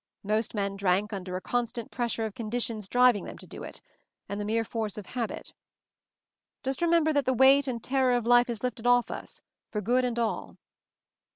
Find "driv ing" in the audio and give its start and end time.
2.89-3.25